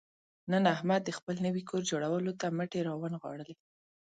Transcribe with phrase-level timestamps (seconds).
[0.51, 3.55] نن احمد د خپل نوي کور جوړولو ته مټې را ونغاړلې.